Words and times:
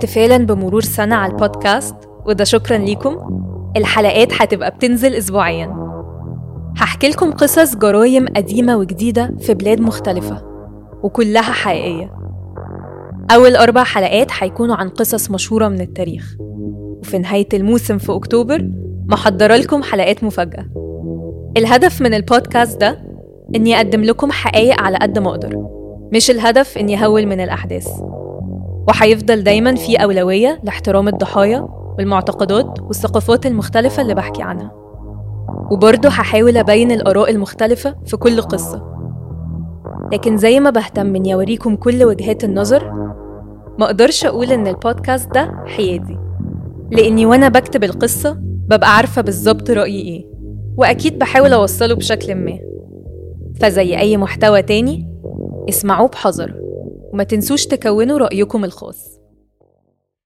احتفالا 0.00 0.36
بمرور 0.36 0.82
سنة 0.82 1.16
على 1.16 1.32
البودكاست 1.32 1.94
وده 2.26 2.44
شكرا 2.44 2.78
ليكم. 2.78 3.16
الحلقات 3.76 4.42
هتبقى 4.42 4.70
بتنزل 4.70 5.14
أسبوعيا. 5.14 5.76
هحكي 6.76 7.08
لكم 7.08 7.30
قصص 7.32 7.76
جرايم 7.76 8.26
قديمة 8.36 8.76
وجديدة 8.76 9.34
في 9.40 9.54
بلاد 9.54 9.80
مختلفة 9.80 10.42
وكلها 11.02 11.42
حقيقية. 11.42 12.12
أول 13.34 13.56
أربع 13.56 13.84
حلقات 13.84 14.28
هيكونوا 14.38 14.76
عن 14.76 14.88
قصص 14.88 15.30
مشهورة 15.30 15.68
من 15.68 15.80
التاريخ. 15.80 16.36
وفي 17.00 17.18
نهاية 17.18 17.48
الموسم 17.54 17.98
في 17.98 18.12
أكتوبر 18.12 18.70
محضرة 19.06 19.56
لكم 19.56 19.82
حلقات 19.82 20.24
مفاجأة. 20.24 20.66
الهدف 21.56 22.00
من 22.02 22.14
البودكاست 22.14 22.80
ده 22.80 22.98
إني 23.56 23.76
أقدم 23.76 24.04
لكم 24.04 24.32
حقائق 24.32 24.80
على 24.80 24.96
قد 25.02 25.18
ما 25.18 25.30
أقدر 25.30 25.66
مش 26.14 26.30
الهدف 26.30 26.78
إني 26.78 27.04
أهول 27.04 27.26
من 27.26 27.40
الأحداث. 27.40 27.88
وهيفضل 28.90 29.42
دايما 29.42 29.74
في 29.74 29.96
أولوية 29.96 30.60
لاحترام 30.64 31.08
الضحايا 31.08 31.68
والمعتقدات 31.98 32.80
والثقافات 32.82 33.46
المختلفة 33.46 34.02
اللي 34.02 34.14
بحكي 34.14 34.42
عنها. 34.42 34.72
وبرضه 35.70 36.08
هحاول 36.08 36.56
أبين 36.56 36.92
الآراء 36.92 37.30
المختلفة 37.30 37.96
في 38.06 38.16
كل 38.16 38.42
قصة. 38.42 38.86
لكن 40.12 40.36
زي 40.36 40.60
ما 40.60 40.70
بهتم 40.70 41.16
إني 41.16 41.34
أوريكم 41.34 41.76
كل 41.76 42.04
وجهات 42.04 42.44
النظر 42.44 42.92
ما 43.78 43.86
أقدرش 43.86 44.24
أقول 44.24 44.52
إن 44.52 44.66
البودكاست 44.66 45.30
ده 45.34 45.54
حيادي. 45.66 46.18
لأني 46.90 47.26
وأنا 47.26 47.48
بكتب 47.48 47.84
القصة 47.84 48.36
ببقى 48.40 48.96
عارفة 48.96 49.22
بالظبط 49.22 49.70
رأيي 49.70 50.00
إيه 50.02 50.26
وأكيد 50.76 51.18
بحاول 51.18 51.52
أوصله 51.52 51.94
بشكل 51.94 52.34
ما. 52.34 52.58
فزي 53.60 53.98
أي 53.98 54.16
محتوى 54.16 54.62
تاني 54.62 55.08
اسمعوه 55.68 56.08
بحذر. 56.08 56.54
وما 57.10 57.24
تنسوش 57.24 57.66
تكونوا 57.66 58.18
رأيكم 58.18 58.64
الخاص. 58.64 59.19